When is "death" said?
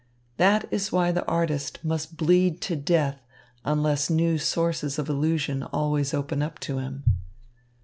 2.75-3.19